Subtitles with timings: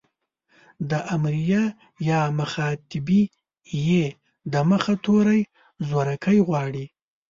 [0.89, 1.63] د امريه
[2.09, 3.21] يا مخاطبې
[3.73, 3.79] ئ
[4.51, 5.41] د مخه توری
[5.89, 6.85] زورکی غواړي.